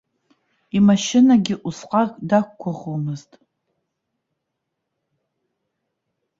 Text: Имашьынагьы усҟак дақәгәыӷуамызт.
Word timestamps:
Имашьынагьы 0.77 1.55
усҟак 1.67 2.11
дақәгәыӷуамызт. 2.29 3.31